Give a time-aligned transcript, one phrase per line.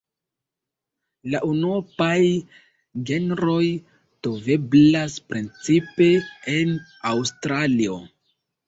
[1.33, 2.17] La unuopaj
[3.11, 3.61] genroj
[4.25, 6.13] troveblas precipe
[6.59, 6.79] en
[7.15, 8.05] Aŭstralio.